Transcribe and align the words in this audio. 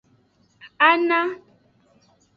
Ana. 0.89 1.19